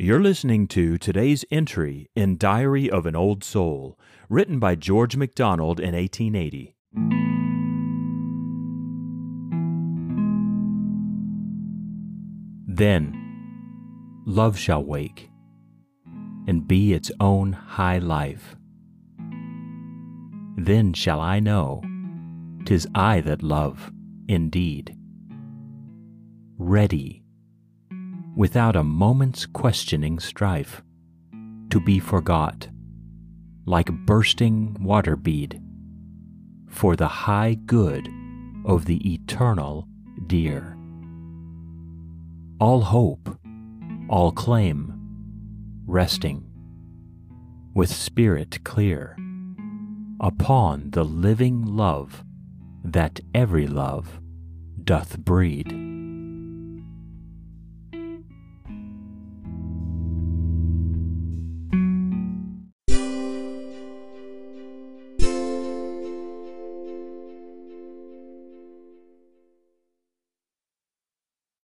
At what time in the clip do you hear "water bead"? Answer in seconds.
34.80-35.60